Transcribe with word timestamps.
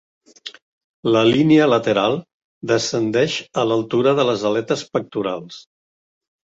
La 1.15 1.21
línia 1.31 1.67
lateral 1.73 2.17
descendeix 2.73 3.39
a 3.53 3.67
l'altura 3.69 4.19
de 4.23 4.27
les 4.33 4.51
aletes 4.53 4.87
pectorals. 4.99 5.67